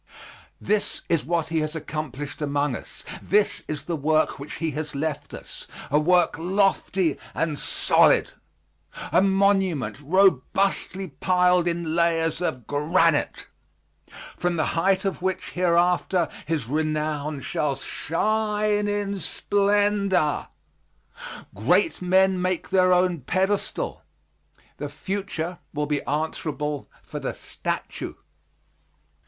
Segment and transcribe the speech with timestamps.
[0.59, 4.95] This is what he has accomplished among us, this is the work which he has
[4.95, 8.31] left us, a work lofty and solid,
[9.11, 13.45] a monument robustly piled in layers of granite,
[14.35, 20.47] from the height of which hereafter his renown shall shine in splendor.
[21.53, 24.01] Great men make their own pedestal,
[24.77, 28.15] the future will be answerable for the statue.